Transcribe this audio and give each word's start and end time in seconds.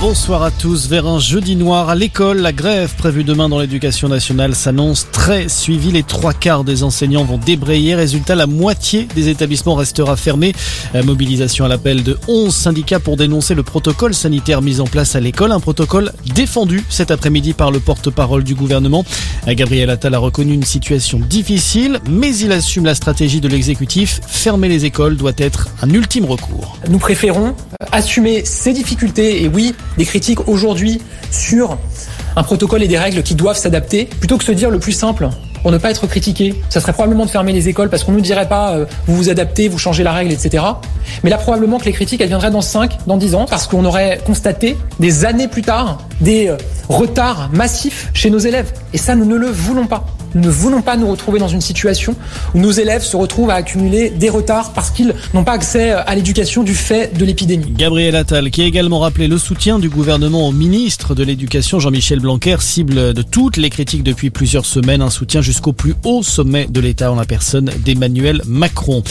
Bonsoir 0.00 0.42
à 0.42 0.50
tous. 0.50 0.88
Vers 0.88 1.06
un 1.06 1.18
jeudi 1.18 1.56
noir 1.56 1.90
à 1.90 1.94
l'école, 1.94 2.38
la 2.38 2.54
grève 2.54 2.94
prévue 2.96 3.22
demain 3.22 3.50
dans 3.50 3.58
l'éducation 3.58 4.08
nationale 4.08 4.54
s'annonce 4.54 5.06
très 5.12 5.50
suivie. 5.50 5.92
Les 5.92 6.02
trois 6.02 6.32
quarts 6.32 6.64
des 6.64 6.82
enseignants 6.82 7.24
vont 7.24 7.36
débrayer. 7.36 7.94
Résultat, 7.94 8.34
la 8.34 8.46
moitié 8.46 9.06
des 9.14 9.28
établissements 9.28 9.74
restera 9.74 10.16
fermée. 10.16 10.54
Mobilisation 11.04 11.66
à 11.66 11.68
l'appel 11.68 12.02
de 12.02 12.18
11 12.28 12.54
syndicats 12.54 12.98
pour 12.98 13.18
dénoncer 13.18 13.54
le 13.54 13.62
protocole 13.62 14.14
sanitaire 14.14 14.62
mis 14.62 14.80
en 14.80 14.86
place 14.86 15.16
à 15.16 15.20
l'école. 15.20 15.52
Un 15.52 15.60
protocole 15.60 16.12
défendu 16.34 16.82
cet 16.88 17.10
après-midi 17.10 17.52
par 17.52 17.70
le 17.70 17.78
porte-parole 17.78 18.42
du 18.42 18.54
gouvernement. 18.54 19.04
Gabriel 19.48 19.90
Attal 19.90 20.14
a 20.14 20.18
reconnu 20.18 20.54
une 20.54 20.64
situation 20.64 21.18
difficile, 21.18 22.00
mais 22.08 22.34
il 22.38 22.52
assume 22.52 22.86
la 22.86 22.94
stratégie 22.94 23.42
de 23.42 23.48
l'exécutif. 23.48 24.22
Fermer 24.26 24.68
les 24.68 24.86
écoles 24.86 25.18
doit 25.18 25.32
être 25.36 25.68
un 25.82 25.90
ultime 25.90 26.24
recours. 26.24 26.78
Nous 26.88 26.98
préférons 26.98 27.54
assumer 27.92 28.44
ces 28.44 28.72
difficultés 28.72 29.42
et 29.42 29.48
oui, 29.48 29.74
des 29.96 30.04
critiques 30.04 30.48
aujourd'hui 30.48 31.00
sur 31.30 31.78
un 32.36 32.42
protocole 32.42 32.82
et 32.82 32.88
des 32.88 32.98
règles 32.98 33.22
qui 33.22 33.34
doivent 33.34 33.56
s'adapter, 33.56 34.04
plutôt 34.04 34.38
que 34.38 34.44
se 34.44 34.52
dire 34.52 34.70
le 34.70 34.78
plus 34.78 34.92
simple 34.92 35.28
pour 35.62 35.70
ne 35.70 35.78
pas 35.78 35.90
être 35.90 36.06
critiqué, 36.06 36.54
ça 36.70 36.80
serait 36.80 36.92
probablement 36.92 37.26
de 37.26 37.30
fermer 37.30 37.52
les 37.52 37.68
écoles 37.68 37.90
parce 37.90 38.04
qu'on 38.04 38.12
nous 38.12 38.22
dirait 38.22 38.48
pas 38.48 38.72
euh, 38.72 38.86
vous 39.06 39.14
vous 39.14 39.28
adaptez, 39.28 39.68
vous 39.68 39.78
changez 39.78 40.02
la 40.02 40.12
règle, 40.12 40.32
etc. 40.32 40.64
Mais 41.22 41.30
là 41.30 41.36
probablement 41.36 41.78
que 41.78 41.84
les 41.84 41.92
critiques 41.92 42.20
elles 42.20 42.28
viendraient 42.28 42.50
dans 42.50 42.62
5, 42.62 43.06
dans 43.06 43.18
10 43.18 43.34
ans 43.34 43.46
parce 43.48 43.66
qu'on 43.66 43.84
aurait 43.84 44.20
constaté 44.24 44.78
des 45.00 45.24
années 45.26 45.48
plus 45.48 45.62
tard 45.62 45.98
des 46.20 46.48
euh, 46.48 46.56
retards 46.88 47.50
massifs 47.52 48.10
chez 48.14 48.30
nos 48.30 48.38
élèves. 48.38 48.72
Et 48.94 48.98
ça 48.98 49.14
nous 49.14 49.26
ne 49.26 49.36
le 49.36 49.48
voulons 49.48 49.86
pas. 49.86 50.06
Nous 50.34 50.42
ne 50.42 50.50
voulons 50.50 50.82
pas 50.82 50.96
nous 50.96 51.10
retrouver 51.10 51.38
dans 51.38 51.48
une 51.48 51.60
situation 51.60 52.14
où 52.54 52.60
nos 52.60 52.70
élèves 52.70 53.02
se 53.02 53.16
retrouvent 53.16 53.50
à 53.50 53.54
accumuler 53.54 54.10
des 54.10 54.28
retards 54.28 54.72
parce 54.72 54.90
qu'ils 54.90 55.14
n'ont 55.34 55.44
pas 55.44 55.52
accès 55.52 55.90
à 55.90 56.14
l'éducation 56.14 56.62
du 56.62 56.74
fait 56.74 57.16
de 57.16 57.24
l'épidémie. 57.24 57.72
Gabriel 57.76 58.14
Attal, 58.14 58.50
qui 58.50 58.62
a 58.62 58.64
également 58.64 59.00
rappelé 59.00 59.28
le 59.28 59.38
soutien 59.38 59.78
du 59.78 59.88
gouvernement 59.88 60.46
au 60.46 60.52
ministre 60.52 61.14
de 61.14 61.24
l'Éducation 61.24 61.80
Jean-Michel 61.80 62.20
Blanquer, 62.20 62.56
cible 62.60 63.12
de 63.12 63.22
toutes 63.22 63.56
les 63.56 63.70
critiques 63.70 64.02
depuis 64.02 64.30
plusieurs 64.30 64.66
semaines, 64.66 65.02
un 65.02 65.10
soutien 65.10 65.40
jusqu'au 65.42 65.72
plus 65.72 65.94
haut 66.04 66.22
sommet 66.22 66.66
de 66.68 66.80
l'État 66.80 67.10
en 67.10 67.16
la 67.16 67.24
personne 67.24 67.70
d'Emmanuel 67.84 68.42
Macron. 68.46 69.02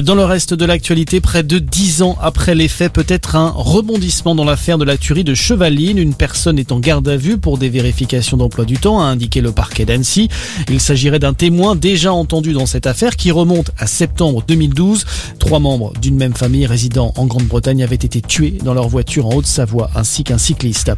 Dans 0.00 0.14
le 0.14 0.24
reste 0.24 0.54
de 0.54 0.64
l'actualité, 0.64 1.20
près 1.20 1.42
de 1.42 1.58
dix 1.58 2.02
ans 2.02 2.16
après 2.22 2.54
les 2.54 2.68
faits, 2.68 2.92
peut-être 2.92 3.36
un 3.36 3.52
rebondissement 3.54 4.34
dans 4.34 4.44
l'affaire 4.44 4.78
de 4.78 4.84
la 4.84 4.96
tuerie 4.96 5.24
de 5.24 5.34
Chevaline. 5.34 5.98
Une 5.98 6.14
personne 6.14 6.58
est 6.58 6.72
en 6.72 6.80
garde 6.80 7.08
à 7.08 7.16
vue 7.16 7.38
pour 7.38 7.58
des 7.58 7.68
vérifications 7.68 8.36
d'emploi 8.36 8.64
du 8.64 8.78
temps, 8.78 9.00
a 9.00 9.04
indiqué 9.04 9.40
le 9.40 9.52
parquet 9.52 9.84
d'Annecy. 9.84 10.28
Il 10.70 10.80
s'agirait 10.80 11.18
d'un 11.18 11.32
témoin 11.32 11.76
déjà 11.76 12.12
entendu 12.12 12.52
dans 12.52 12.66
cette 12.66 12.86
affaire 12.86 13.16
qui 13.16 13.30
remonte 13.30 13.70
à 13.78 13.86
septembre 13.86 14.42
2012. 14.46 15.06
Trois 15.38 15.60
membres 15.60 15.92
d'une 16.00 16.16
même 16.16 16.34
famille 16.34 16.66
résidant 16.66 17.14
en 17.16 17.26
Grande-Bretagne 17.26 17.82
avaient 17.82 17.94
été 17.94 18.20
tués 18.20 18.58
dans 18.62 18.74
leur 18.74 18.88
voiture 18.88 19.26
en 19.26 19.34
Haute-Savoie 19.34 19.90
ainsi 19.94 20.24
qu'un 20.24 20.36
cycliste. 20.36 20.92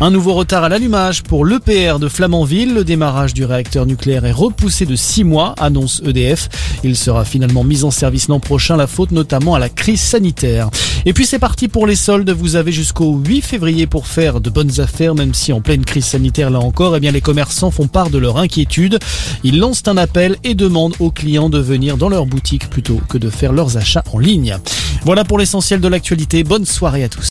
Un 0.00 0.10
nouveau 0.10 0.34
retard 0.34 0.62
à 0.62 0.68
l'allumage 0.68 1.24
pour 1.24 1.44
l'EPR 1.44 1.98
de 1.98 2.08
Flamanville. 2.08 2.74
Le 2.74 2.84
démarrage 2.84 3.34
du 3.34 3.44
réacteur 3.44 3.84
nucléaire 3.84 4.24
est 4.26 4.32
repoussé 4.32 4.86
de 4.86 4.94
six 4.94 5.24
mois, 5.24 5.54
annonce 5.58 6.02
EDF. 6.06 6.48
Il 6.84 6.96
sera 6.96 7.24
finalement 7.24 7.64
mis 7.64 7.82
en 7.82 7.90
service 7.90 8.28
l'an 8.28 8.38
prochain, 8.38 8.76
la 8.76 8.86
faute 8.86 9.10
notamment 9.10 9.54
à 9.56 9.58
la 9.58 9.68
crise 9.68 10.00
sanitaire. 10.00 10.70
Et 11.08 11.12
puis 11.12 11.24
c'est 11.24 11.38
parti 11.38 11.68
pour 11.68 11.86
les 11.86 11.94
soldes. 11.94 12.30
Vous 12.30 12.56
avez 12.56 12.72
jusqu'au 12.72 13.14
8 13.14 13.40
février 13.40 13.86
pour 13.86 14.08
faire 14.08 14.40
de 14.40 14.50
bonnes 14.50 14.80
affaires, 14.80 15.14
même 15.14 15.34
si 15.34 15.52
en 15.52 15.60
pleine 15.60 15.84
crise 15.84 16.04
sanitaire 16.04 16.50
là 16.50 16.58
encore, 16.58 16.96
eh 16.96 17.00
bien 17.00 17.12
les 17.12 17.20
commerçants 17.20 17.70
font 17.70 17.86
part 17.86 18.10
de 18.10 18.18
leur 18.18 18.38
inquiétude. 18.38 18.98
Ils 19.44 19.60
lancent 19.60 19.86
un 19.86 19.98
appel 19.98 20.36
et 20.42 20.56
demandent 20.56 20.96
aux 20.98 21.12
clients 21.12 21.48
de 21.48 21.60
venir 21.60 21.96
dans 21.96 22.08
leur 22.08 22.26
boutique 22.26 22.68
plutôt 22.70 23.00
que 23.08 23.18
de 23.18 23.30
faire 23.30 23.52
leurs 23.52 23.76
achats 23.76 24.02
en 24.12 24.18
ligne. 24.18 24.58
Voilà 25.04 25.22
pour 25.22 25.38
l'essentiel 25.38 25.80
de 25.80 25.86
l'actualité. 25.86 26.42
Bonne 26.42 26.66
soirée 26.66 27.04
à 27.04 27.08
tous. 27.08 27.24